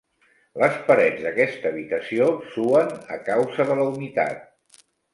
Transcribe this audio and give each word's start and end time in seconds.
Les 0.63 0.79
parets 0.87 1.21
d'aquesta 1.25 1.69
habitació 1.71 2.31
suen 2.57 2.93
a 3.19 3.23
causa 3.31 3.71
de 3.71 3.81
la 3.83 3.89
humitat. 3.95 4.87